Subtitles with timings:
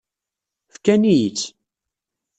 [0.73, 1.47] Fkan-iyi-tt.